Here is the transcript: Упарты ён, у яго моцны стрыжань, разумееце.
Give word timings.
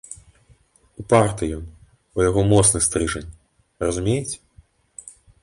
Упарты 1.03 1.43
ён, 1.57 1.65
у 2.21 2.25
яго 2.29 2.41
моцны 2.53 2.79
стрыжань, 2.87 3.29
разумееце. 3.87 4.35